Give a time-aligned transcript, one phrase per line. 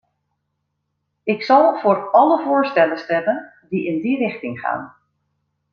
[1.23, 4.95] Ik zal voor alle voorstellen stemmen die in die richting gaan.